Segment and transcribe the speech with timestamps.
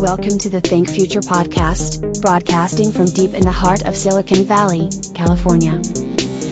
[0.00, 4.88] Welcome to the Think Future podcast, broadcasting from deep in the heart of Silicon Valley,
[5.12, 5.82] California.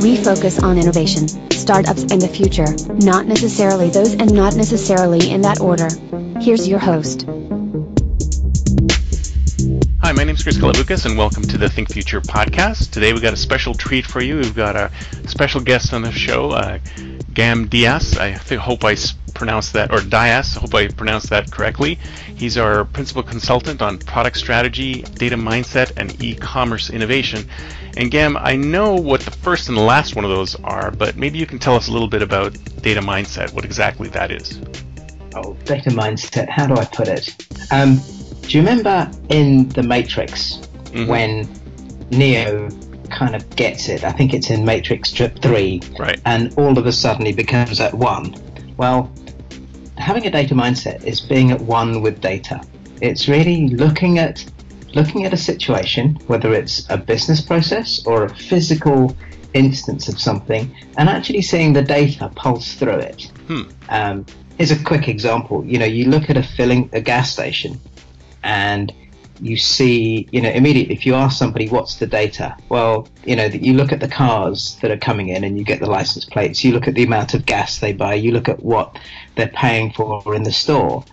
[0.02, 5.42] We focus on innovation, startups, and the future, not necessarily those and not necessarily in
[5.42, 5.88] that order.
[6.40, 7.22] Here's your host.
[10.02, 12.90] Hi, my name is Chris Kalaboukis, and welcome to the Think Future podcast.
[12.90, 14.38] Today we've got a special treat for you.
[14.38, 14.90] We've got a
[15.28, 16.78] special guest on the show, uh,
[17.32, 18.16] Gam Dias.
[18.16, 18.96] I hope I
[19.36, 20.56] pronounced that, or Dias.
[20.56, 21.98] I hope I pronounced that correctly.
[22.34, 27.48] He's our principal consultant on product strategy, data mindset, and e-commerce innovation.
[27.96, 31.16] And Gam, I know what the first and the last one of those are, but
[31.16, 34.60] maybe you can tell us a little bit about data mindset, what exactly that is.
[35.34, 36.48] Oh, data mindset.
[36.48, 37.34] How do I put it?
[37.70, 38.00] Um,
[38.42, 41.06] do you remember in The Matrix mm-hmm.
[41.06, 41.48] when
[42.10, 42.70] Neo
[43.10, 44.04] kind of gets it?
[44.04, 45.80] I think it's in Matrix Trip 3.
[45.98, 46.20] Right.
[46.24, 48.34] And all of a sudden he becomes at one.
[48.76, 49.10] Well,
[49.98, 52.60] having a data mindset is being at one with data.
[53.00, 54.44] It's really looking at
[54.94, 59.14] looking at a situation, whether it's a business process or a physical
[59.52, 63.30] instance of something, and actually seeing the data pulse through it.
[63.46, 63.62] Hmm.
[63.88, 65.64] Um, here's a quick example.
[65.64, 67.80] You know, you look at a filling a gas station,
[68.42, 68.92] and
[69.40, 73.44] you see, you know, immediately if you ask somebody what's the data, well, you know,
[73.44, 76.64] you look at the cars that are coming in and you get the license plates,
[76.64, 78.98] you look at the amount of gas they buy, you look at what
[79.34, 81.04] they're paying for in the store.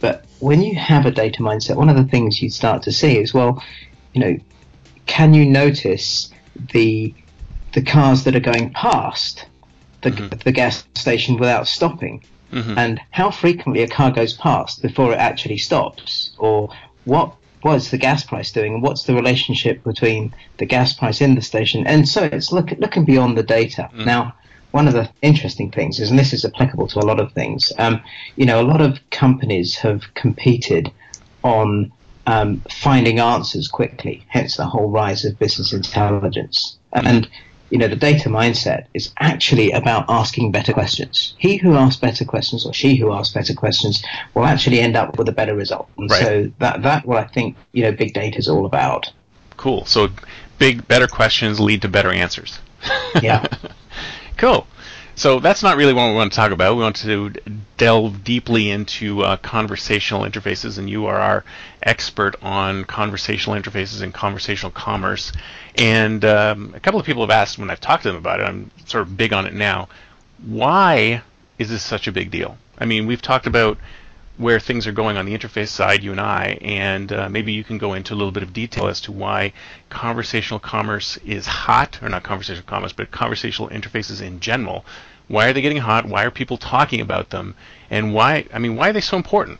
[0.00, 3.18] But when you have a data mindset, one of the things you start to see
[3.18, 3.62] is, well,
[4.12, 4.38] you know,
[5.06, 6.30] can you notice
[6.72, 7.14] the
[7.74, 9.46] the cars that are going past
[10.02, 10.38] the, mm-hmm.
[10.38, 12.24] the gas station without stopping?
[12.52, 12.78] Mm-hmm.
[12.78, 16.70] And how frequently a car goes past before it actually stops, or
[17.04, 21.34] what what's the gas price doing and what's the relationship between the gas price in
[21.34, 24.04] the station and so it's look, looking beyond the data mm.
[24.04, 24.34] now
[24.70, 27.72] one of the interesting things is and this is applicable to a lot of things
[27.78, 28.00] um,
[28.36, 30.90] you know a lot of companies have competed
[31.42, 31.90] on
[32.26, 37.04] um, finding answers quickly hence the whole rise of business intelligence mm.
[37.04, 37.28] and
[37.70, 41.34] you know, the data mindset is actually about asking better questions.
[41.38, 44.02] He who asks better questions or she who asks better questions
[44.34, 45.88] will actually end up with a better result.
[45.98, 46.22] And right.
[46.22, 49.12] so that that what I think, you know, big data is all about.
[49.56, 49.84] Cool.
[49.84, 50.08] So
[50.58, 52.58] big better questions lead to better answers.
[53.22, 53.46] Yeah.
[54.36, 54.66] cool.
[55.18, 56.76] So that's not really what we want to talk about.
[56.76, 57.32] We want to
[57.76, 61.44] delve deeply into uh, conversational interfaces, and you are our
[61.82, 65.32] expert on conversational interfaces and conversational commerce.
[65.74, 68.44] And um, a couple of people have asked when I've talked to them about it,
[68.44, 69.88] I'm sort of big on it now.
[70.46, 71.22] Why
[71.58, 72.56] is this such a big deal?
[72.78, 73.76] I mean, we've talked about
[74.38, 77.64] where things are going on the interface side, you and I, and uh, maybe you
[77.64, 79.52] can go into a little bit of detail as to why
[79.90, 84.84] conversational commerce is hot, or not conversational commerce, but conversational interfaces in general.
[85.26, 86.06] Why are they getting hot?
[86.06, 87.56] Why are people talking about them?
[87.90, 88.46] And why?
[88.54, 89.58] I mean, why are they so important?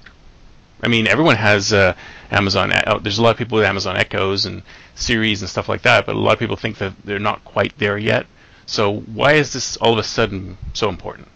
[0.81, 1.95] I mean, everyone has uh,
[2.31, 2.73] Amazon.
[2.73, 4.63] Uh, there's a lot of people with Amazon Echoes and
[4.95, 7.77] Siris and stuff like that, but a lot of people think that they're not quite
[7.79, 8.27] there yet.
[8.67, 11.29] So why is this all of a sudden so important?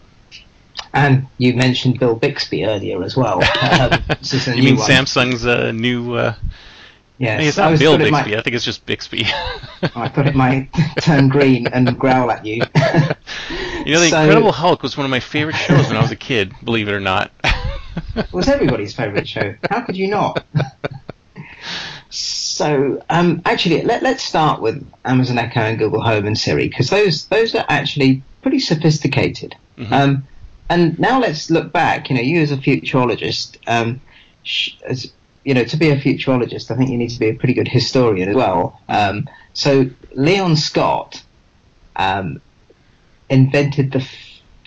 [0.93, 3.41] And you mentioned Bill Bixby earlier as well.
[3.63, 3.91] Um,
[4.55, 4.89] you mean one.
[4.89, 6.13] Samsung's uh, new?
[6.13, 6.35] Uh,
[7.17, 8.11] yes, I mean, it's not Bill Bixby.
[8.11, 8.37] My...
[8.37, 9.25] I think it's just Bixby.
[9.95, 10.69] I thought it might
[11.01, 12.55] turn green and growl at you.
[13.85, 14.19] you know, The so...
[14.19, 16.53] Incredible Hulk was one of my favorite shows when I was a kid.
[16.63, 17.31] Believe it or not.
[18.15, 19.55] it was everybody's favorite show.
[19.69, 20.45] How could you not?
[22.53, 26.91] So um, actually, let, us start with Amazon Echo and Google Home and Siri because
[26.91, 29.55] those those are actually pretty sophisticated.
[29.77, 29.93] Mm-hmm.
[29.93, 30.27] Um,
[30.73, 32.09] and now let's look back.
[32.09, 34.01] You know, you as a futurologist, um,
[34.85, 35.11] as
[35.43, 37.67] you know, to be a futurologist, I think you need to be a pretty good
[37.67, 38.79] historian as well.
[38.89, 41.21] Um, so Leon Scott
[41.95, 42.41] um,
[43.29, 44.07] invented the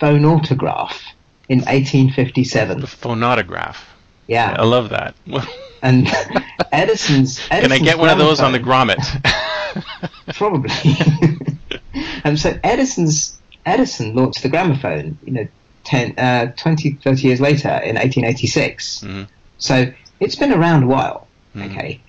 [0.00, 1.02] phonautograph
[1.48, 2.80] in 1857.
[2.80, 3.78] The phonautograph.
[4.28, 5.16] Yeah, I love that.
[5.82, 6.06] and
[6.70, 7.50] Edison's, Edison's.
[7.50, 9.02] Can I get one of those on the grommet?
[10.34, 10.70] probably.
[12.24, 15.18] and so Edison's Edison launched the gramophone.
[15.24, 15.48] You know,
[15.86, 19.00] 10, uh, 20, 30 years later in 1886.
[19.00, 19.22] Mm-hmm.
[19.58, 21.26] So it's been around a while.
[21.54, 21.70] Mm-hmm.
[21.70, 22.00] Okay.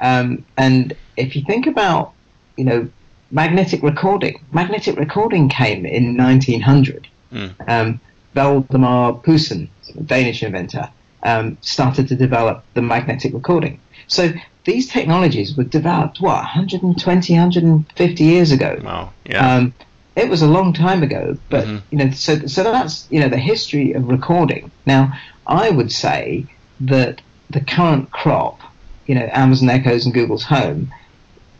[0.00, 2.12] Um, and if you think about,
[2.56, 2.88] you know,
[3.30, 7.08] magnetic recording, magnetic recording came in 1900.
[7.32, 7.68] Mm.
[7.68, 8.00] Um,
[8.34, 10.90] Valdemar Poulsen, a Danish inventor,
[11.22, 13.80] um, started to develop the magnetic recording.
[14.06, 14.32] So
[14.64, 18.78] these technologies were developed, what, 120, 150 years ago?
[18.82, 19.56] Wow, yeah.
[19.56, 19.74] Um,
[20.16, 21.82] it was a long time ago, but Mhm.
[21.90, 24.70] you know, so so that's you know the history of recording.
[24.86, 25.12] Now,
[25.46, 26.46] I would say
[26.80, 27.20] that
[27.50, 28.60] the current crop,
[29.06, 30.90] you know, Amazon Echoes and Google's Home,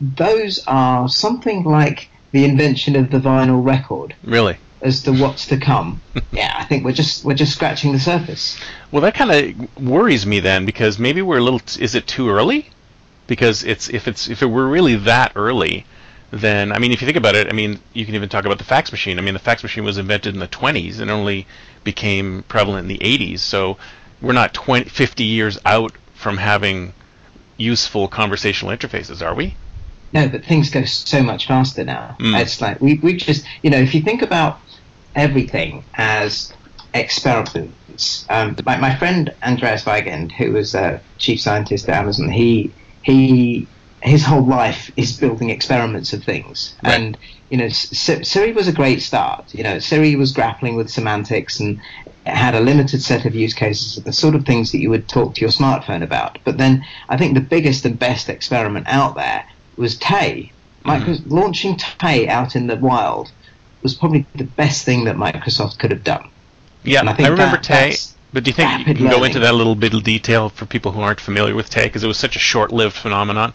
[0.00, 4.56] those are something like the invention of the vinyl record really.
[4.82, 6.00] as to what's to come.
[6.32, 8.58] yeah, I think we're just we're just scratching the surface.
[8.90, 11.60] Well, that kind of worries me then because maybe we're a little.
[11.60, 12.68] T- is it too early?
[13.26, 15.84] Because it's if it's if it were really that early,
[16.30, 18.58] then I mean, if you think about it, I mean, you can even talk about
[18.58, 19.18] the fax machine.
[19.18, 21.46] I mean, the fax machine was invented in the 20s and only
[21.84, 23.40] became prevalent in the 80s.
[23.40, 23.78] So
[24.20, 26.92] we're not 20, 50 years out from having
[27.56, 29.54] useful conversational interfaces, are we?
[30.12, 32.16] No, but things go so much faster now.
[32.18, 32.40] Mm.
[32.40, 34.60] It's like we we just you know if you think about
[35.14, 36.52] everything as
[36.94, 38.26] experiments.
[38.30, 43.66] Um, my, my friend Andreas Weigend, who was a chief scientist at Amazon, he he
[44.06, 46.74] his whole life is building experiments of things.
[46.82, 46.94] Right.
[46.94, 47.18] And
[47.50, 49.54] you know, Siri was a great start.
[49.54, 51.80] You know, Siri was grappling with semantics and
[52.24, 55.34] had a limited set of use cases, the sort of things that you would talk
[55.36, 56.38] to your smartphone about.
[56.44, 59.44] But then I think the biggest and best experiment out there
[59.76, 60.50] was Tay.
[60.84, 61.34] Micro- hmm.
[61.34, 63.30] Launching Tay out in the wild
[63.82, 66.28] was probably the best thing that Microsoft could have done.
[66.82, 67.96] Yeah, And I I, remember that- Tay.
[68.32, 70.66] But do you think you can go into that a little bit of detail for
[70.66, 71.84] people who aren't familiar with Tay?
[71.84, 73.54] Because it was such a short-lived phenomenon.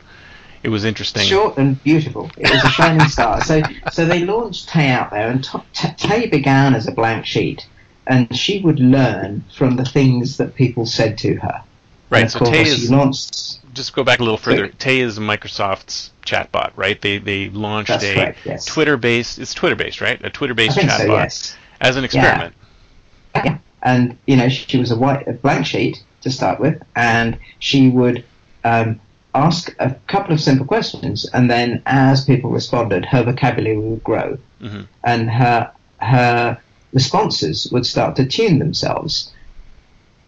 [0.64, 1.24] It was interesting.
[1.24, 2.30] Short and beautiful.
[2.38, 3.42] It was a shining star.
[3.44, 3.62] So,
[3.92, 7.66] so they launched Tay out there, and Tay began as a blank sheet,
[8.08, 11.64] and she would learn from the things that people said to her.
[12.10, 12.24] Right.
[12.24, 13.74] And So Tay is launched.
[13.74, 14.68] just go back a little further.
[14.68, 17.02] Tay is Microsoft's chatbot, right?
[17.02, 18.66] They they launched That's a correct, yes.
[18.66, 19.40] Twitter-based.
[19.40, 20.24] It's Twitter-based, right?
[20.24, 21.06] A Twitter-based chatbot so.
[21.08, 21.58] Yes.
[21.80, 22.54] as an experiment.
[23.34, 23.58] Yeah.
[23.82, 27.90] And you know, she was a white a blank sheet to start with, and she
[27.90, 28.24] would
[28.64, 29.00] um,
[29.34, 34.38] ask a couple of simple questions, and then as people responded, her vocabulary would grow,
[34.62, 34.88] Mhm.
[35.04, 36.58] and her her
[36.94, 39.32] responses would start to tune themselves.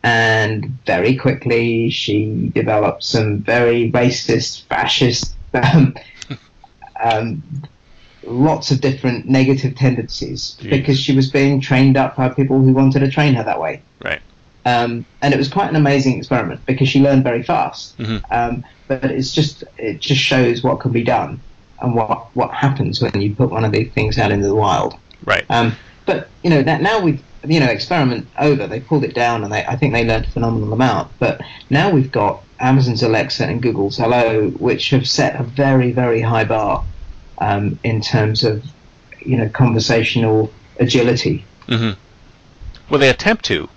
[0.03, 5.95] And very quickly, she developed some very racist, fascist, um,
[7.03, 7.41] um,
[8.25, 10.69] lots of different negative tendencies Jeez.
[10.69, 13.81] because she was being trained up by people who wanted to train her that way.
[14.03, 14.21] Right.
[14.65, 17.97] Um, and it was quite an amazing experiment because she learned very fast.
[17.97, 18.21] Mhm.
[18.31, 21.39] Um, but it's just it just shows what can be done
[21.81, 24.95] and what what happens when you put one of these things out into the wild.
[25.25, 25.45] Right.
[25.49, 25.75] Um,
[26.05, 28.67] but you know that now we've you know experiment over.
[28.67, 31.11] They pulled it down and they I think they learned a phenomenal amount.
[31.19, 36.21] But now we've got Amazon's Alexa and Google's Allo, which have set a very very
[36.21, 36.85] high bar
[37.39, 38.63] um, in terms of
[39.19, 41.43] you know conversational agility.
[41.67, 41.91] hmm
[42.89, 43.69] Well, they attempt to.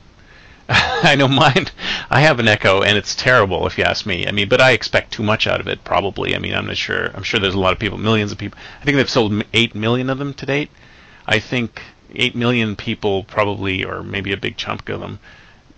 [0.69, 1.69] I know mine.
[2.11, 4.27] I have an Echo, and it's terrible if you ask me.
[4.27, 5.85] I mean, but I expect too much out of it.
[5.85, 6.35] Probably.
[6.35, 7.11] I mean, I'm not sure.
[7.15, 8.59] I'm sure there's a lot of people, millions of people.
[8.81, 10.71] I think they've sold eight million of them to date.
[11.27, 11.83] I think
[12.15, 15.21] eight million people probably, or maybe a big chunk of them,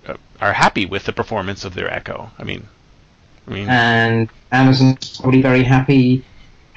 [0.07, 2.31] uh, are happy with the performance of their Echo.
[2.39, 2.69] I mean,
[3.47, 6.25] I mean, and Amazon's probably very happy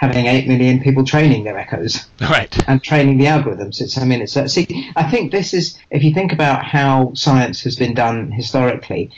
[0.01, 2.57] having eight million people training their echoes right.
[2.67, 3.79] and training the algorithms.
[3.79, 7.13] It's I mean it's uh, see I think this is if you think about how
[7.13, 9.11] science has been done historically.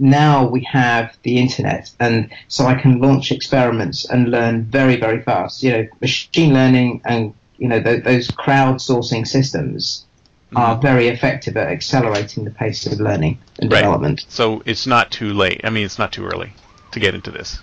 [0.00, 5.20] Now we have the internet, and so I can launch experiments and learn very, very
[5.22, 5.60] fast.
[5.64, 10.06] You know, machine learning and you know th- those crowdsourcing systems
[10.54, 13.80] are very effective at accelerating the pace of learning and Right.
[13.80, 14.24] development.
[14.28, 15.60] So it's not too late.
[15.64, 16.52] I mean, it's not too early
[16.92, 17.58] to get into this.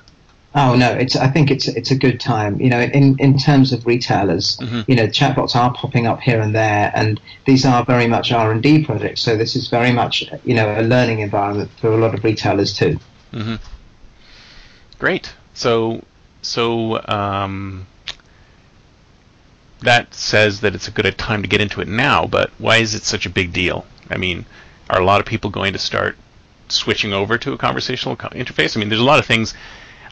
[0.57, 1.17] Oh no, it's.
[1.17, 2.59] I think it's it's a good time.
[2.61, 4.85] You know, in in terms of retailers, Mhm.
[4.87, 8.53] you know, chatbots are popping up here and there, and these are very much R
[8.53, 9.19] and D projects.
[9.21, 12.73] So this is very much you know a learning environment for a lot of retailers
[12.73, 12.97] too.
[13.31, 13.55] hmm
[14.97, 15.33] Great.
[15.53, 16.03] So,
[16.41, 17.85] so um,
[19.81, 22.25] that says that it's a good time to get into it now.
[22.27, 23.85] But why is it such a big deal?
[24.09, 24.45] I mean,
[24.89, 26.17] are a lot of people going to start
[26.69, 28.75] switching over to a conversational co- interface?
[28.75, 29.53] I mean, there's a lot of things.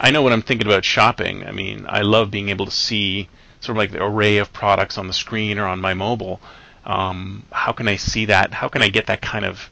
[0.04, 1.48] I know when I'm thinking about shopping.
[1.48, 3.30] I mean, I love being able to see
[3.62, 6.42] sort of like the array of products on the screen or on my mobile.
[6.86, 8.54] Um, how can I see that?
[8.54, 9.70] How can I get that kind of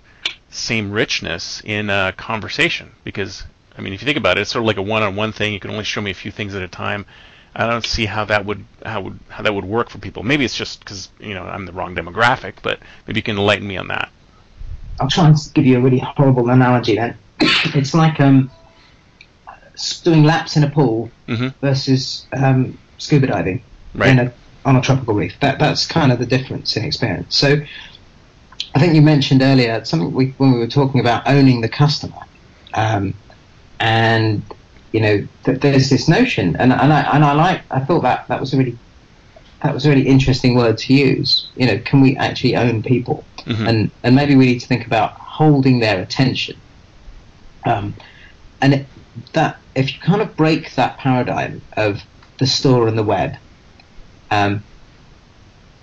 [0.49, 2.93] same richness in a conversation?
[3.03, 3.43] Because
[3.77, 5.51] I mean, if you think about it, it's sort of like a one-on-one thing.
[5.51, 7.05] You can only show me a few things at a time.
[7.53, 10.23] I don't see how that would how would how that would work for people.
[10.23, 13.67] Maybe it's just because you know I'm the wrong demographic, but maybe you can enlighten
[13.67, 14.09] me on that.
[15.01, 16.95] I'll try and give you a really horrible analogy.
[16.95, 17.17] Then
[17.75, 18.49] it's like um,
[20.03, 23.61] doing laps in a pool hmm versus um, scuba diving
[23.93, 24.09] Right.
[24.11, 24.33] in a,
[24.63, 25.33] on a tropical reef.
[25.41, 27.35] That that's kind of the difference in experience.
[27.35, 27.57] So
[28.73, 32.21] I think you mentioned earlier something we, when we were talking about owning the customer,
[32.73, 33.13] um,
[33.79, 34.41] and
[34.93, 38.27] you know th- there's this notion, and, and I and I like I thought that
[38.29, 38.77] that was a really
[39.63, 41.49] that was a really interesting word to use.
[41.55, 43.25] You know, can we actually own people?
[43.45, 43.67] Mhm.
[43.67, 46.55] And and maybe we need to think about holding their attention.
[47.65, 47.93] Um,
[48.61, 48.85] and it,
[49.33, 52.01] that if you kind of break that paradigm of
[52.39, 53.35] the store and the web,
[54.29, 54.63] um,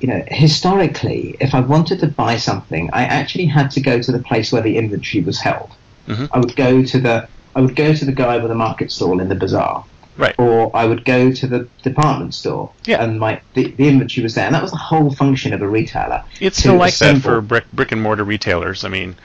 [0.01, 4.13] you know, historically, if I wanted to buy something, I actually had to go to
[4.13, 5.71] the place where the inventory was held.
[6.07, 6.29] Mhm.
[6.33, 9.19] I would go to the I would go to the guy with the market stall
[9.21, 9.85] in the bazaar,
[10.17, 10.35] Right.
[10.39, 13.03] or I would go to the department store, Yeah.
[13.03, 15.67] and my the, the inventory was there, and that was the whole function of a
[15.69, 16.23] retailer.
[16.41, 18.85] It's still like that for brick brick and mortar retailers.
[18.85, 19.17] I mean,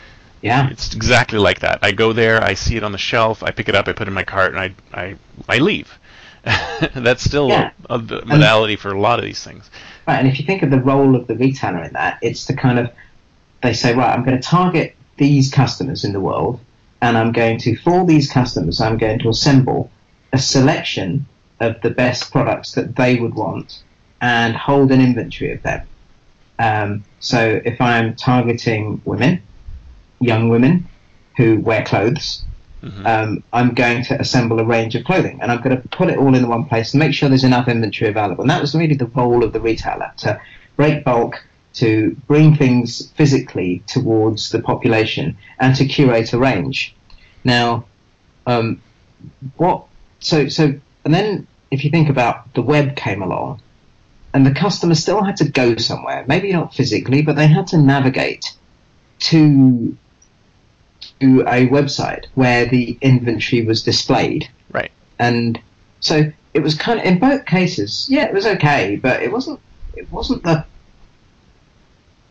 [0.44, 1.80] Yeah, it's exactly like that.
[1.82, 4.08] I go there, I see it on the shelf, I pick it up, I put
[4.08, 5.16] it in my cart, and I I
[5.48, 5.98] I leave.
[6.94, 7.72] That's still Yeah.
[7.90, 9.72] a, the modality for a lot of these things.
[10.06, 12.54] Right, and if you think of the role of the retailer in that, it's to
[12.54, 12.92] kind of
[13.62, 16.60] they say, right, I'm going to target these customers in the world,
[17.02, 19.90] and I'm going to for these customers, I'm going to assemble
[20.34, 21.26] a selection
[21.62, 23.82] of the best products that they would want,
[24.20, 25.88] and hold an inventory of them.
[26.60, 29.42] Um, so if I'm targeting women,
[30.24, 30.88] young women
[31.38, 32.44] who wear clothes,
[32.84, 33.06] Mhm.
[33.06, 36.18] um, I'm going to assemble a range of clothing and I'm going to put it
[36.18, 38.42] all in one place and make sure there's enough inventory available.
[38.42, 40.40] And that was really the role of the retailer to
[40.76, 41.44] break bulk,
[41.76, 46.94] to bring things physically towards the population and to curate a range.
[47.44, 47.86] Now,
[48.46, 48.82] um,
[49.56, 49.86] what,
[50.20, 50.74] so, so,
[51.06, 53.62] and then if you think about the web came along
[54.34, 57.78] and the customer still had to go somewhere, maybe not physically, but they had to
[57.78, 58.54] navigate
[59.20, 59.96] to
[61.20, 64.50] to a website where the inventory was displayed.
[64.72, 64.92] Right.
[65.20, 65.60] And
[66.00, 69.60] so it was kind of in both cases, yeah, it was okay, but it wasn't
[69.96, 70.66] it wasn't the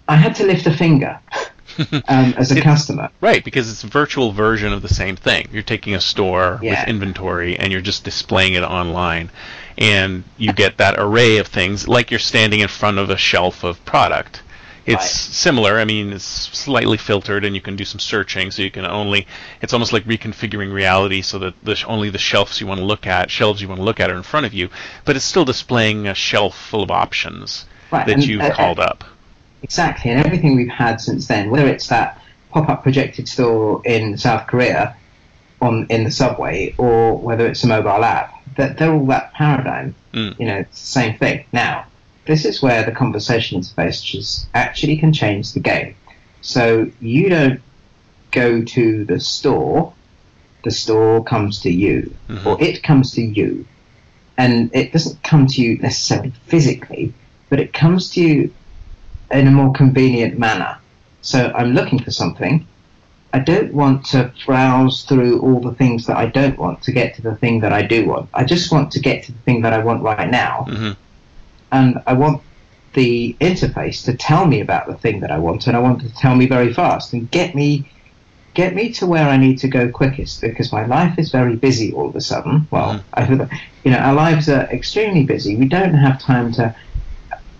[0.08, 1.18] I had to lift a finger
[2.08, 3.08] um, as a It- customer.
[3.20, 5.48] Right, because it's a virtual version of the same thing.
[5.52, 6.80] You're taking a store Yeah.
[6.80, 9.30] with inventory and you're just displaying it online.
[9.78, 13.64] And you get that array of things like you're standing in front of a shelf
[13.64, 14.42] of product.
[14.84, 15.04] It's Right.
[15.04, 15.78] similar.
[15.78, 19.26] I mean, it's slightly filtered and you can do some searching so you can only
[19.60, 22.84] it's almost like reconfiguring reality so that the sh- only the shelves you want to
[22.84, 24.68] look at, shelves you want to look at are in front of you,
[25.04, 28.80] but it's still displaying a shelf full of options Right, that and, you've uh, called
[28.80, 29.04] up.
[29.62, 32.20] Exactly, and everything we've had since then, whether it's that
[32.50, 34.96] pop-up projected store in South Korea
[35.60, 39.94] on in the subway, or whether it's a mobile app, that they're all that paradigm.
[40.12, 40.40] Mm.
[40.40, 41.44] You know, it's the same thing.
[41.52, 41.84] Now,
[42.26, 45.94] this is where the conversation interface actually can change the game.
[46.40, 47.60] So you don't
[48.30, 49.92] go to the store;
[50.64, 52.46] the store comes to you, Mhm.
[52.46, 53.66] or it comes to you,
[54.38, 57.12] and it doesn't come to you necessarily physically,
[57.50, 58.50] but it comes to you
[59.30, 60.76] in a more convenient manner.
[61.22, 62.66] So I'm looking for something.
[63.34, 67.14] I don't want to browse through all the things that I don't want to get
[67.16, 68.28] to the thing that I do want.
[68.34, 70.66] I just want to get to the thing that I want right now.
[70.68, 70.92] hmm
[71.72, 72.42] And I want
[72.92, 76.08] the interface to tell me about the thing that I want and I want it
[76.08, 77.90] to tell me very fast and get me
[78.54, 81.92] get me to where I need to go quickest because my life is very busy
[81.92, 82.68] all of a sudden.
[82.70, 83.04] Well, mm.
[83.14, 85.56] I you know, our lives are extremely busy.
[85.56, 86.74] We don't have time to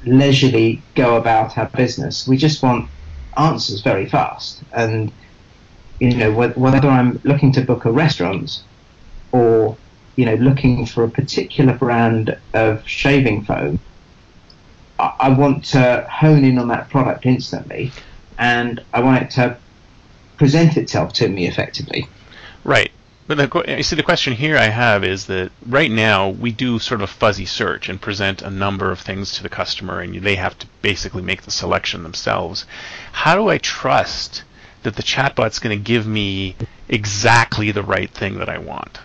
[0.05, 2.29] leisurely go about our business.
[2.29, 2.91] We just want
[3.37, 4.63] answers very fast.
[4.73, 5.11] And,
[5.99, 8.63] you know, whether I'm looking to book a restaurant
[9.31, 9.77] or,
[10.17, 13.79] you know, looking for a particular brand of shaving foam,
[15.19, 17.91] I, want to hone in on that product instantly
[18.39, 19.57] and I want it to
[20.37, 22.09] present itself to me effectively.
[22.65, 22.91] Right.
[23.27, 26.79] But the, you see, the question here I have is that right now we do
[26.79, 30.15] sort of a fuzzy search and present a number of things to the customer, and
[30.23, 32.67] they have to basically make the selection themselves.
[33.13, 34.43] How do I trust
[34.83, 36.57] that the chatbot's going to give me
[36.89, 38.99] exactly the right thing that I want?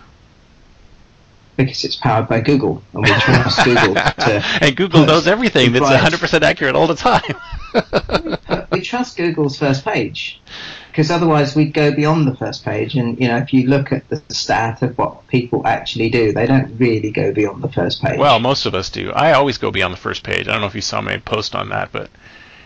[1.58, 4.44] Because it's powered by Google, and we trust Google to.
[4.62, 7.34] and Google knows everything that's 100% accurate all the time.
[8.70, 10.40] we trust Google's first page
[10.98, 12.96] because otherwise we'd go beyond the first page.
[12.96, 16.46] And you know, if you look at the stat of what people actually do, they
[16.46, 18.18] don't really go beyond the first page.
[18.18, 19.12] Well, most of us do.
[19.12, 20.48] I always go beyond the first page.
[20.48, 22.10] I don't know if you saw my post on that, but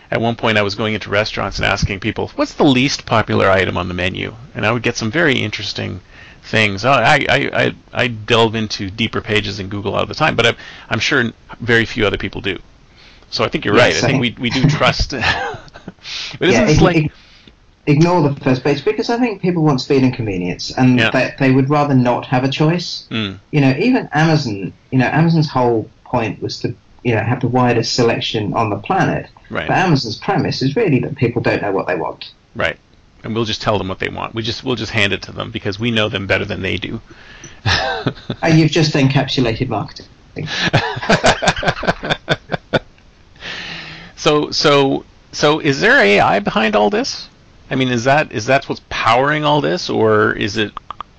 [0.09, 3.49] at one point I was going into restaurants and asking people, "What's the least popular
[3.49, 6.01] item on the menu?" And I would get some very interesting
[6.43, 6.85] things.
[6.85, 10.45] Oh, I I I, I delve into deeper pages in Google all the time, but
[10.45, 10.55] I'm,
[10.89, 12.59] I'm sure very few other people do.
[13.31, 13.95] So I think you're right.
[13.95, 15.11] I think we we do trust.
[16.39, 17.11] but isn't yeah, like ig-
[17.87, 21.09] ignore the first page because I think people want speed and convenience, and Yeah.
[21.11, 23.07] they, they would rather not have a choice.
[23.09, 24.73] Mm, You know, even Amazon.
[24.91, 28.77] You know, Amazon's whole point was to you know have the widest selection on the
[28.77, 29.29] planet.
[29.49, 29.67] Right.
[29.67, 32.31] But Amazon's premise is really that people don't know what they want.
[32.55, 32.77] Right.
[33.23, 34.35] And we'll just tell them what they want.
[34.35, 36.77] We just we'll just hand it to them because we know them better than they
[36.77, 37.01] do.
[38.41, 40.05] Uh, you've just encapsulated marketing.
[44.17, 47.29] so so so is there AI behind all this?
[47.69, 50.73] I mean, is that is that what's powering all this, or is it?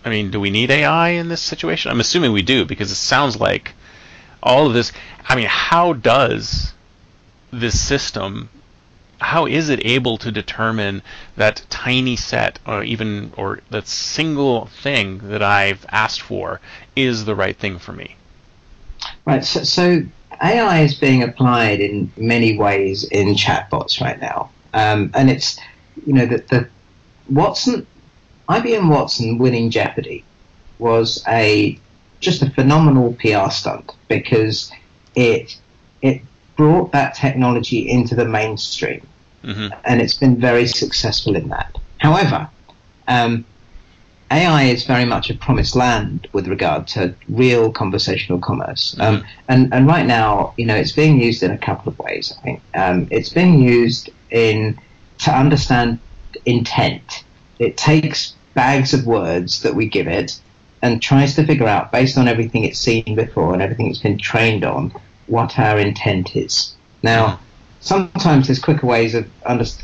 [0.05, 1.91] I mean, do we need AI in this situation?
[1.91, 3.73] I'm assuming we do because it sounds like
[4.43, 4.93] all of this.
[5.27, 6.75] I mean, how does
[7.51, 8.51] this system?
[9.21, 11.03] How is it able to determine
[11.37, 16.61] that tiny set, or even or that single thing that I've asked for
[16.97, 18.17] is the right thing for me?
[19.25, 19.45] Right.
[19.45, 20.03] So, so
[20.43, 25.59] AI is being applied in many ways in chatbots right now, um, and it's
[26.07, 26.69] you know that the
[27.31, 27.87] Watson,
[28.49, 30.25] IBM Watson winning Jeopardy
[30.79, 31.79] was a
[32.21, 34.73] just a phenomenal PR stunt because
[35.15, 35.57] it
[36.03, 36.23] it
[36.57, 39.07] brought that technology into the mainstream,
[39.43, 41.77] hmm and it's been very successful in that.
[41.99, 42.49] However,
[43.09, 43.45] um,
[44.31, 48.97] AI is very much a promised land with regard to real conversational commerce.
[48.99, 52.35] Um, and, and right now, you know, it's being used in a couple of ways,
[52.37, 52.63] I think.
[52.75, 54.79] Um, it's being used in
[55.19, 56.01] to understand
[56.47, 57.25] intent.
[57.59, 60.41] It takes bags of words that we give it
[60.83, 64.19] and tries to figure out, based on everything it's seen before and everything it's been
[64.19, 64.93] trained on,
[65.27, 66.75] what our intent is.
[67.03, 67.41] Now,
[67.81, 69.27] sometimes there's quicker ways of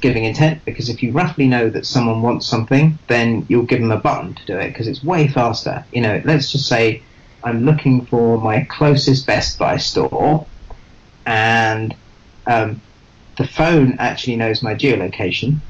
[0.00, 3.92] giving intent because if you roughly know that someone wants something, then you'll give them
[3.92, 5.84] a button to do it because it's way faster.
[5.92, 7.02] You know, let's just say
[7.44, 10.46] I'm looking for my closest Best Buy store,
[11.26, 11.94] and
[12.46, 12.80] um,
[13.38, 15.60] the phone actually knows my geolocation.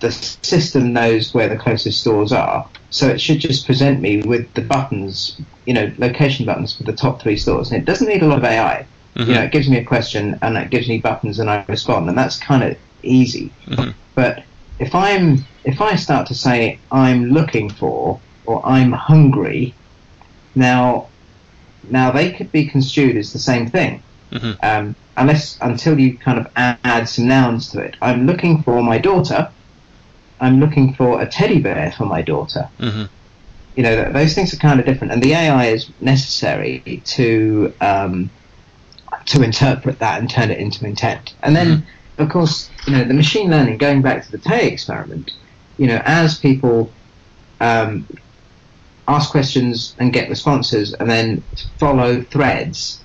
[0.00, 4.52] The system knows where the closest stores are, so it should just present me with
[4.54, 7.70] the buttons, you know, location buttons for the top three stores.
[7.70, 8.84] And it doesn't need a lot of AI.
[9.16, 9.26] Mhm.
[9.28, 12.08] You know, it gives me a question and it gives me buttons and I respond,
[12.08, 13.50] and that's kind of easy.
[13.68, 13.94] Mhm.
[14.14, 14.44] But
[14.78, 19.74] if I'm if I start to say I'm looking for or I'm hungry,
[20.54, 21.06] now
[21.88, 24.56] now they could be construed as the same thing, Mhm.
[24.62, 27.96] um, unless until you kind of add some nouns to it.
[28.02, 29.48] I'm looking for my daughter.
[30.40, 33.04] I'm looking for a teddy bear for my daughter hmm
[33.76, 38.30] you know, those things are kind of different, and the AI is necessary to um,
[39.26, 41.34] to interpret that and turn it into intent.
[41.42, 41.86] And then,
[42.18, 43.76] of course, you know, the machine learning.
[43.76, 45.30] Going back to the Tay experiment,
[45.76, 46.90] you know, as people
[47.60, 48.08] um,
[49.06, 51.44] ask questions and get responses, and then
[51.78, 52.98] follow threads,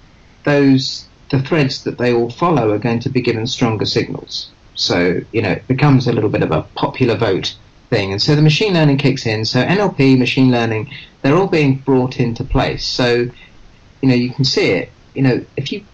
[0.46, 4.52] those the threads that they all follow are going to be given stronger signals.
[4.82, 7.56] So you know, it becomes a little bit of a popular vote
[7.89, 9.46] thing, and so the machine learning kicks in.
[9.46, 10.91] So NLP, machine learning,
[11.22, 12.86] they're all being brought into place.
[12.86, 13.30] So
[14.02, 14.91] you know, you can see it.
[15.13, 15.86] You know, if you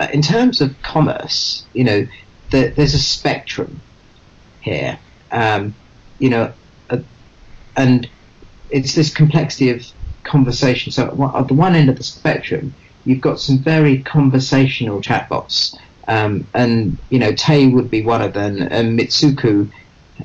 [0.00, 2.06] uh, in terms of commerce, you know,
[2.50, 3.80] the, there's a spectrum
[4.60, 4.98] here.
[5.32, 5.74] Um,
[6.18, 6.52] you know,
[6.90, 6.98] uh,
[7.76, 8.08] and
[8.70, 9.86] it's this complexity of
[10.24, 10.92] conversation.
[10.92, 12.74] So at the one end of the spectrum,
[13.04, 15.76] you've got some very conversational chatbots,
[16.08, 19.70] um, and you know, Tay would be one of them, and Mitsuku,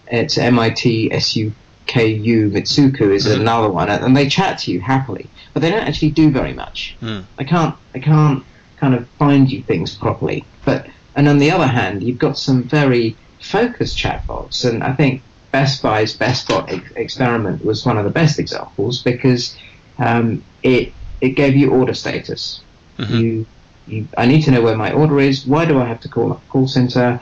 [0.07, 1.53] it's M I T S U
[1.85, 2.49] K U.
[2.49, 3.41] Mitsuku is Mhm.
[3.41, 6.95] another one, and they chat to you happily, but they don't actually do very much.
[7.01, 7.23] Mm.
[7.37, 8.43] I can't I can't
[8.77, 10.45] kind of find you things properly.
[10.65, 15.21] But and on the other hand, you've got some very focused chatbots, and I think
[15.51, 19.55] Best Buy's Best Bot ex- experiment was one of the best examples because
[19.99, 20.91] um, it
[21.21, 22.61] it gave you order status.
[22.97, 23.19] Mhm.
[23.19, 23.45] You,
[23.85, 25.45] you I need to know where my order is.
[25.45, 27.21] Why do I have to call a call center?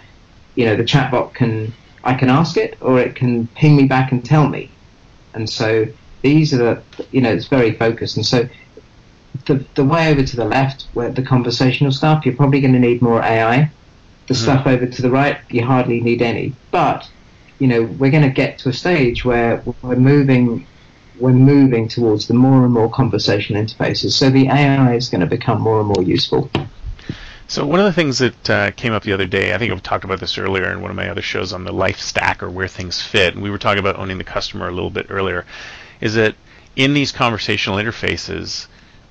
[0.56, 4.12] You know, the chatbot can I can ask it, or it can ping me back
[4.12, 4.80] and tell me.
[5.34, 5.86] And so
[6.24, 8.48] these are the you know it's very focused, and so
[9.46, 12.80] the, the way over to the left, where the conversational stuff, you're probably going to
[12.80, 13.72] need more AI.
[14.28, 14.38] The Mhm.
[14.38, 16.58] stuff over to the right, you hardly need any.
[16.72, 17.06] But
[17.60, 20.68] you know, we're going to get to a stage where we're moving,
[21.22, 24.12] we're moving towards the more and more conversational interfaces.
[24.14, 26.50] So the AI is going to become more and more useful.
[27.48, 29.84] So one of the things that uh, came up the other day, I think I've
[29.84, 32.50] talked about this earlier in one of my other shows on the life stack or
[32.50, 35.46] where things fit, and we were talking about owning the customer a little bit earlier,
[36.00, 36.36] is that
[36.76, 38.68] in these conversational interfaces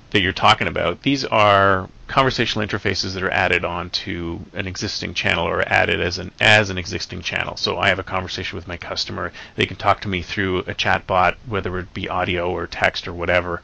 [0.09, 5.47] that you're talking about, these are conversational interfaces that are added onto an existing channel
[5.47, 7.55] or added as an as an existing channel.
[7.55, 10.73] So I have a conversation with my customer, they can talk to me through a
[10.73, 13.61] chat bot, whether it be audio or text or whatever.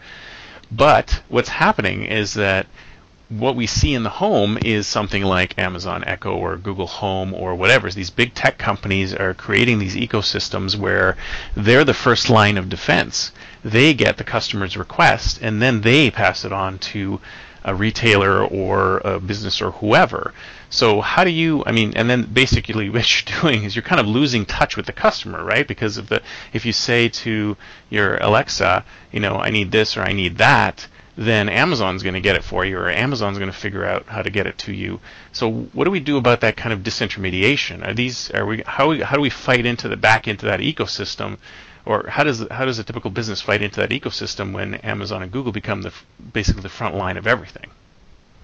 [0.72, 2.68] But what's happening is that
[3.28, 7.54] what we see in the home is something like Amazon Echo or Google Home or
[7.54, 7.90] whatever.
[7.90, 11.18] These big tech companies are creating these ecosystems where
[11.54, 13.34] they're the first line of defense.
[13.66, 17.20] They get the customer's request and then they pass it on to
[17.68, 20.34] a retailer or a business or whoever.
[20.70, 21.64] So how do you?
[21.66, 24.86] I mean, and then basically what you're doing is you're kind of losing touch with
[24.86, 25.68] the customer, right?
[25.68, 26.22] Because of the
[26.54, 27.58] if you say to
[27.90, 32.22] your Alexa, you know, I need this or I need that, then Amazon's going to
[32.22, 34.74] get it for you, or Amazon's going to figure out how to get it to
[34.74, 35.00] you.
[35.34, 37.86] So what do we do about that kind of disintermediation?
[37.86, 41.38] Are these are we how how do we fight into the back into that ecosystem,
[41.88, 45.32] or how does how does a typical business fight into that ecosystem when Amazon and
[45.32, 45.94] Google become the
[46.34, 47.70] basically the front line of everything?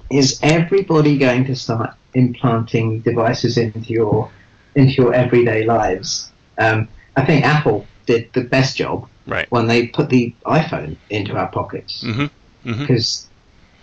[0.09, 4.31] Is everybody going to start implanting devices into your
[4.75, 6.31] into your everyday lives?
[6.57, 9.49] Um, I think Apple did the best job right.
[9.51, 12.03] when they put the iPhone into our pockets.
[12.03, 12.25] Mm-hmm
[12.65, 12.81] Mm-hmm.
[12.81, 13.27] because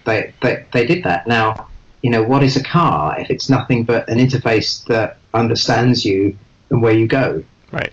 [0.07, 0.11] mm-hmm.
[0.11, 1.27] they, they they did that.
[1.27, 1.69] Now,
[2.03, 6.37] you know, what is a car if it's nothing but an interface that understands you
[6.71, 7.45] and where you go?
[7.73, 7.93] Right.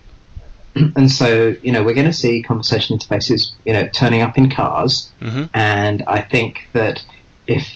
[0.96, 4.50] And so, you know, we're going to see conversation interfaces, you know, turning up in
[4.50, 5.10] cars.
[5.20, 5.44] Mm-hmm.
[5.54, 7.04] And I think that
[7.46, 7.74] if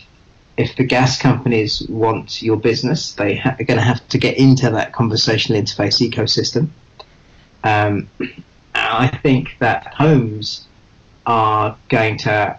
[0.57, 4.37] if the gas companies want your business, they ha- are going to have to get
[4.37, 6.69] into that conversational interface ecosystem.
[7.65, 8.09] Um,
[8.75, 10.67] I think that homes
[11.25, 12.59] are going to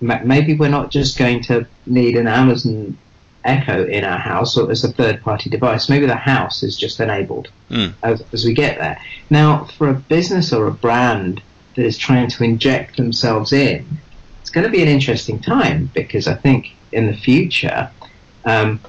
[0.00, 2.96] maybe we're not just going to need an Amazon
[3.44, 5.88] Echo in our house or as a third party device.
[5.88, 7.92] Maybe the house is just enabled mm.
[8.02, 9.00] as, as we get there.
[9.30, 11.42] Now, for a business or a brand
[11.76, 13.86] that is trying to inject themselves in,
[14.40, 17.90] it's going to be an interesting time because I think in the future,
[18.44, 18.80] um,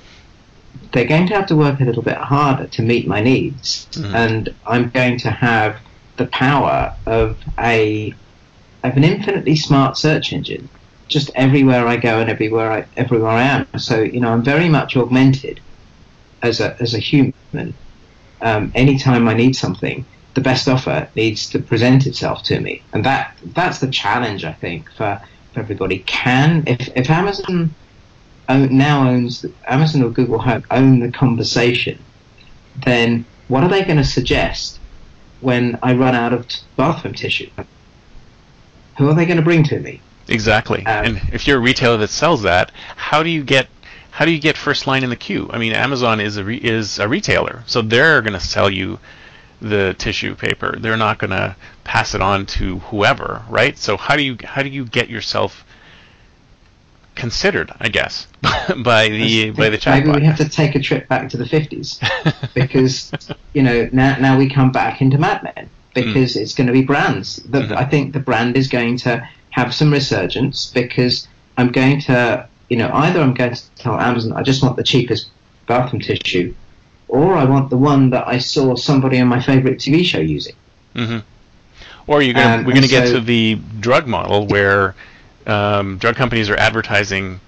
[0.92, 3.88] they're going to have to work a little bit harder to meet my needs.
[3.92, 4.14] Mm.
[4.14, 5.78] And I'm going to have
[6.18, 8.14] the power of a
[8.84, 10.68] of an infinitely smart search engine
[11.12, 13.68] just everywhere I go and everywhere I everywhere I am.
[13.78, 15.60] So you know, I'm very much augmented
[16.42, 17.74] as a as a human.
[18.42, 23.06] Um, anytime I need something, the best offer needs to present itself to me, and
[23.06, 25.22] that that's the challenge I think for,
[25.54, 26.00] for everybody.
[26.08, 27.76] Can if if Amazon
[28.50, 32.00] own, now owns Amazon or Google Home own the conversation,
[32.86, 34.80] then what are they going to suggest
[35.42, 36.48] when I run out of
[36.78, 37.50] bathroom tissue?
[38.98, 40.02] Who are they going to bring to me?
[40.32, 40.86] Exactly.
[40.86, 43.68] Um, and if you're a retailer that sells that, how do you get
[44.12, 45.50] how do you get first line in the queue?
[45.52, 49.00] I mean, Amazon is a re- is a retailer, so they're going to sell you
[49.62, 50.76] the tissue paper.
[50.78, 53.78] They're not going to pass it on to whoever, right?
[53.78, 55.64] So how do you how do you get yourself
[57.16, 60.06] considered, I guess, by the by the chat.
[60.06, 62.00] Maybe we have to take a trip back to the fifties
[62.54, 63.12] because
[63.54, 66.42] you know now now we come back into Mad Men because mm.
[66.42, 67.38] it's going to be brands.
[67.38, 67.78] The, mm-hmm.
[67.78, 72.78] I think the brand is going to have some resurgence because I'm going to, you
[72.78, 75.30] know, either I'm going to tell Amazon I just want the cheapest
[75.68, 76.54] bathroom tissue,
[77.08, 80.56] or I want the one that I saw somebody on my favorite TV show using.
[80.96, 81.20] Mm-hmm.
[82.08, 84.96] Or you're gonna, um, we're going to so, get to the drug model where
[85.46, 87.40] um, drug companies are advertising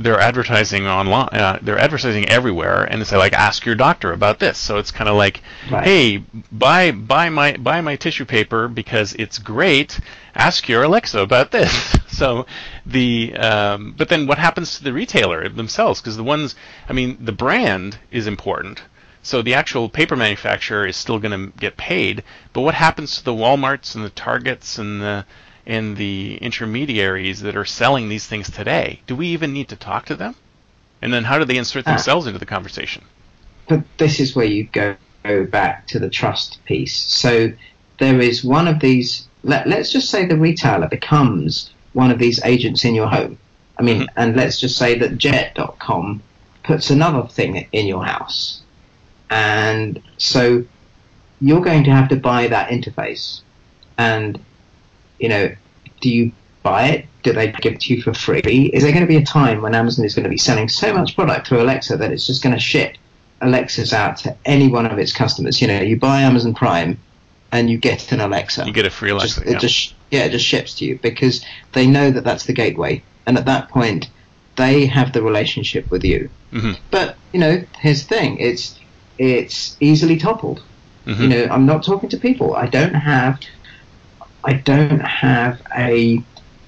[0.00, 1.28] they're advertising online.
[1.32, 4.56] Uh, they're advertising everywhere, and it's like ask your doctor about this.
[4.56, 5.84] So it's kind of like, right.
[5.84, 10.00] hey, buy buy my buy my tissue paper because it's great.
[10.34, 11.96] Ask your Alexa about this.
[12.08, 12.46] so
[12.86, 16.00] the um, but then what happens to the retailer themselves?
[16.00, 16.54] Because the ones,
[16.88, 18.82] I mean, the brand is important.
[19.22, 23.24] So the actual paper manufacturer is still going to get paid, but what happens to
[23.24, 25.26] the WalMarts and the Targets and the
[25.70, 30.04] and the intermediaries that are selling these things today, do we even need to talk
[30.06, 30.34] to them?
[31.00, 31.92] And then how do they insert ah.
[31.92, 33.04] themselves into the conversation?
[33.68, 36.96] But this is where you go, go back to the trust piece.
[36.96, 37.52] So
[38.00, 42.42] there is one of these, let, us just say the retailer becomes one of these
[42.44, 43.38] agents in your home.
[43.78, 44.18] I mean, mm-hmm.
[44.18, 46.20] and let's just say that jet.com
[46.64, 48.62] puts another thing in your house.
[49.30, 50.64] And so
[51.40, 53.42] you're going to have to buy that interface.
[53.96, 54.40] And
[55.20, 55.54] you know,
[56.00, 57.06] do you buy it?
[57.22, 58.70] Do they give it to you for free?
[58.72, 60.92] Is there going to be a time when Amazon is going to be selling so
[60.92, 62.96] much product through Alexa that it's just going to ship
[63.42, 65.60] Alexas out to any one of its customers?
[65.60, 66.98] You know, you buy Amazon Prime
[67.52, 68.64] and you get an Alexa.
[68.66, 69.40] You get a free Alexa.
[69.40, 69.56] Just, yeah.
[69.56, 73.02] It just yeah, it just ships to you because they know that that's the gateway,
[73.26, 74.08] and at that point,
[74.56, 76.30] they have the relationship with you.
[76.52, 76.72] Mm-hmm.
[76.90, 78.78] But you know, here's the thing: it's
[79.18, 80.62] it's easily toppled.
[81.06, 81.22] Mm-hmm.
[81.22, 82.54] You know, I'm not talking to people.
[82.54, 83.40] I don't have
[84.44, 86.22] I don't have a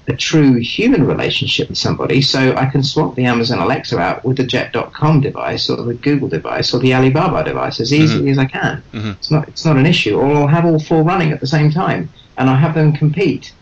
[0.09, 4.37] a true human relationship with somebody, so I can swap the Amazon Alexa out with
[4.37, 8.31] the Jet.com device or the Google device or the Alibaba device as easily mm-hmm.
[8.31, 8.83] as I can.
[8.93, 9.11] Mm-hmm.
[9.11, 10.19] It's not it's not an issue.
[10.19, 13.53] Or I'll have all four running at the same time, and I'll have them compete.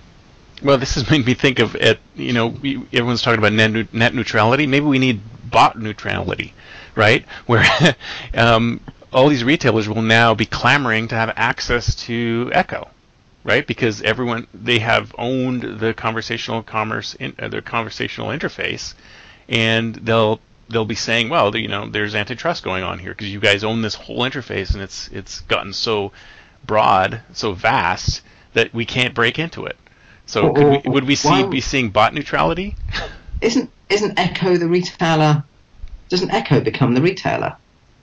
[0.63, 2.01] Well, this has made me think of it.
[2.15, 4.67] You know, we, everyone's talking about net, net neutrality.
[4.67, 5.21] Maybe we need
[5.51, 6.53] bot neutrality,
[6.95, 7.25] right?
[7.47, 7.65] Where
[8.35, 8.81] um,
[9.13, 12.89] all these retailers will now be clamoring to have access to Echo
[13.45, 13.67] right?
[13.67, 18.95] Because everyone they have owned the conversational commerce, in, uh, the conversational interface,
[19.49, 23.41] and they'll they'll be saying, well, you know, there's antitrust going on here because you
[23.41, 26.13] guys own this whole interface, and it's it's gotten so
[26.65, 28.23] broad, so vast
[28.53, 29.77] that we can't break into it.
[30.27, 32.77] So we, would we see be seeing bot neutrality?
[33.41, 35.43] Isn't isn't Echo the retailer?
[36.09, 37.57] Doesn't Echo become the retailer?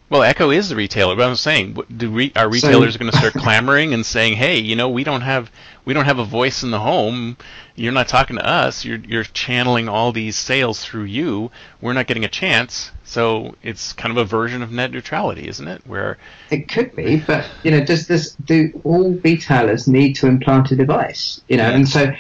[0.10, 3.18] Well, Echo is the retailer, but I'm saying, do re, are retailers so, going to
[3.18, 5.52] start clamoring and saying, "Hey, you know, we don't have
[5.84, 7.36] we don't have a voice in the home.
[7.76, 8.86] You're not talking to us.
[8.86, 11.52] You're you're channeling all these sales through you.
[11.82, 15.68] We're not getting a chance." So it's kind of a version of net neutrality, isn't
[15.68, 15.82] it?
[15.86, 16.18] Where
[16.52, 20.76] it could be, but you know, does this do all retailers need to implant a
[20.78, 21.42] device?
[21.50, 22.14] You know, and so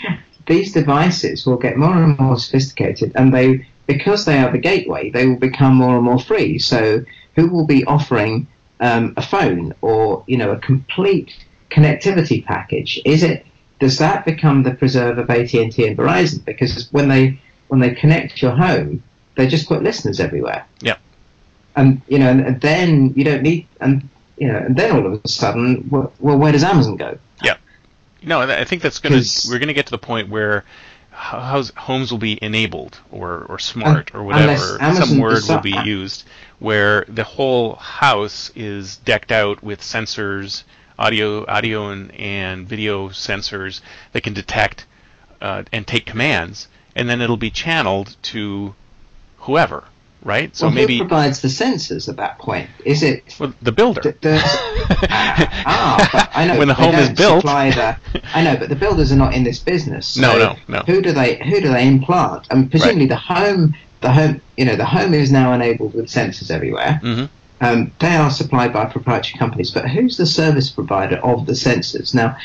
[0.45, 5.09] these devices will get more and more sophisticated, and they because they are the gateway,
[5.09, 6.59] they will become more and more free.
[6.59, 7.05] So
[7.37, 8.47] who will be offering
[8.81, 11.33] um, a phone or you know a complete
[11.69, 12.99] connectivity package?
[13.05, 13.45] Is it
[13.79, 16.43] does that become the preserve of AT and T and Verizon?
[16.43, 19.03] Because when they when they connect your home,
[19.35, 20.65] they just put listeners everywhere.
[20.81, 20.97] Yeah.
[21.75, 25.21] And you know, and, then you don't need and you know, and then all of
[25.23, 27.17] a sudden, well, where does Amazon go?
[27.43, 27.57] Yeah.
[28.23, 30.65] No, I think that's gonna we're gonna get to the point where
[31.17, 36.23] homes will be enabled or, or smart or whatever some word will be used
[36.59, 40.63] where the whole house is decked out with sensors
[40.99, 43.81] audio audio and, and video sensors
[44.13, 44.85] that can detect
[45.41, 48.73] uh, and take commands and then it'll be channeled to
[49.39, 49.83] whoever
[50.23, 50.55] right?
[50.55, 52.69] So well, maybe who provides the sensors at that point?
[52.83, 54.01] Is it well, the builder?
[54.01, 57.45] The, the, ah, but I know when the home is built.
[57.45, 57.97] The,
[58.33, 60.07] I know, but the builders are not in this business.
[60.07, 60.79] So no, no, no.
[60.79, 62.47] Who do they who do they implant?
[62.49, 63.09] I And presumably right.
[63.09, 66.99] the home, the home, you know, the home is now enabled with sensors everywhere.
[67.03, 67.25] Mm-hmm.
[67.59, 72.13] Um, they are supplied by proprietary companies, but who's the service provider of the sensors?
[72.13, 72.37] Now,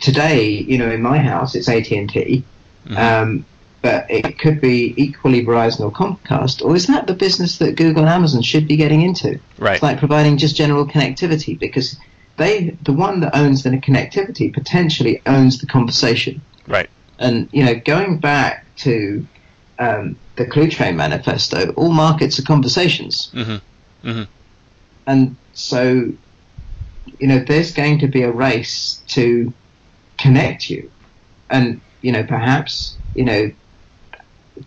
[0.00, 2.44] today, you know, in my house, it's AT and T.
[2.86, 2.96] Mm-hmm.
[2.96, 3.44] Um,
[3.82, 8.04] but it could be equally Verizon or Comcast, or is that the business that Google
[8.04, 9.40] and Amazon should be getting into?
[9.58, 9.74] Right.
[9.74, 11.98] It's like providing just general connectivity because
[12.36, 16.40] they, the one that owns the connectivity, potentially owns the conversation.
[16.68, 16.88] Right.
[17.18, 19.26] And you know, going back to
[19.80, 23.30] um, the Cluetrain Manifesto, all markets are conversations.
[23.32, 24.08] Mm-hmm.
[24.08, 24.22] Mm-hmm.
[25.06, 26.12] And so,
[27.18, 29.52] you know, there's going to be a race to
[30.18, 30.90] connect you,
[31.50, 33.52] and you know, perhaps you know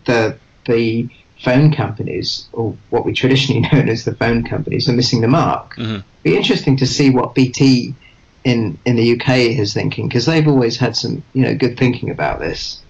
[0.04, 1.08] the the
[1.42, 5.76] phone companies, or what we traditionally known as the phone companies, are missing the mark.
[5.76, 6.00] Mm-hmm.
[6.22, 7.94] Be interesting to see what BT
[8.44, 12.10] in in the UK is thinking because they've always had some you know good thinking
[12.10, 12.82] about this.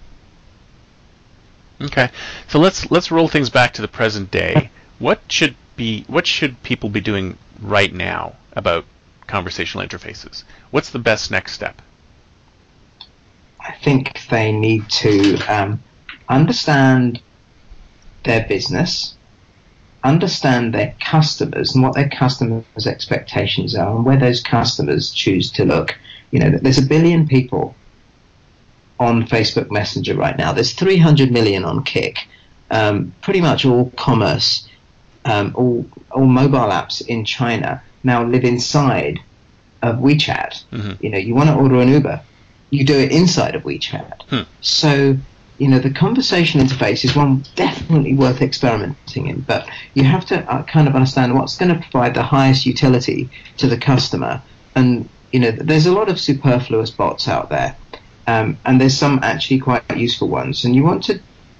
[1.79, 2.09] Okay,
[2.47, 4.69] so let's let's roll things back to the present day.
[4.99, 8.83] What should be what should people be doing right now about
[9.27, 10.43] conversational interfaces?
[10.71, 11.83] What's the best next step?
[13.59, 15.83] I think they need to um,
[16.29, 17.21] understand
[18.23, 19.13] their business,
[20.03, 25.63] understand their customers and what their customers' expectations are, and where those customers choose to
[25.65, 25.95] look.
[26.31, 27.75] You know, there's a billion people
[28.99, 30.51] on Facebook Messenger right now.
[30.51, 32.27] There's 300 million on Kik.
[32.69, 34.67] Um, pretty much all commerce,
[35.25, 39.19] um, all all mobile apps in China now live inside
[39.81, 40.63] of WeChat.
[40.71, 40.91] Mm-hmm.
[41.03, 42.21] You know, you want to order an Uber,
[42.69, 44.23] you do it inside of WeChat.
[44.23, 44.41] Hmm.
[44.61, 45.17] So
[45.57, 50.39] you know, the conversation interface is one definitely worth experimenting in, but you have to
[50.51, 54.41] uh, kind of understand what's going to provide the highest utility to the customer.
[54.75, 57.75] And, you know, there's a lot of superfluous bots out there,
[58.27, 60.65] um, and there's some actually quite useful ones.
[60.65, 61.19] And you want to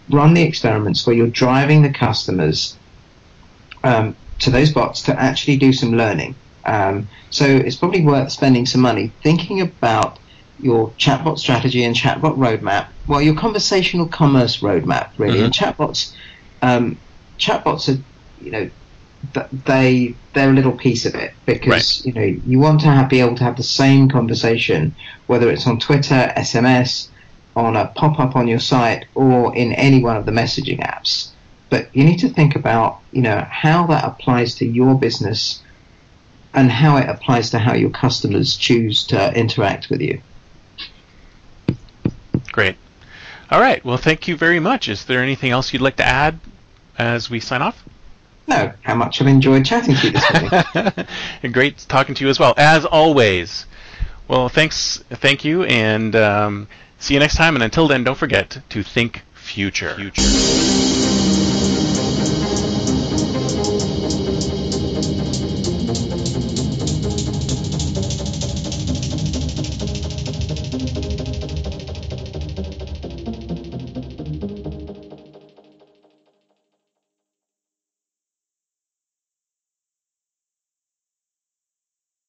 [0.09, 2.77] run the experiments where you're driving the customers
[3.83, 6.35] um, to those bots to actually do some learning.
[6.65, 10.19] Um, so it's probably worth spending some money thinking about
[10.59, 15.37] your chatbot strategy and chatbot roadmap, well, your conversational commerce roadmap, really.
[15.37, 15.45] Mm-hmm.
[15.45, 16.13] And chatbots,
[16.61, 16.97] um,
[17.37, 18.01] chatbots are,
[18.43, 18.69] you know,
[19.65, 22.05] they they're a little piece of it because right.
[22.05, 24.95] you know you want to have, be able to have the same conversation
[25.27, 27.09] whether it's on Twitter, SMS,
[27.55, 31.29] on a pop up on your site, or in any one of the messaging apps.
[31.69, 35.61] But you need to think about you know how that applies to your business
[36.53, 40.21] and how it applies to how your customers choose to interact with you.
[42.51, 42.77] Great.
[43.51, 43.83] All right.
[43.85, 44.89] Well, thank you very much.
[44.89, 46.39] Is there anything else you'd like to add
[46.97, 47.83] as we sign off?
[48.47, 48.71] No.
[48.81, 51.51] How much I've enjoyed chatting to you this morning.
[51.51, 53.65] great talking to you as well, as always.
[54.27, 55.03] Well, thanks.
[55.09, 56.67] Thank you, and um,
[56.99, 57.55] see you next time.
[57.55, 59.95] And until then, don't forget to think future.
[59.95, 60.76] future.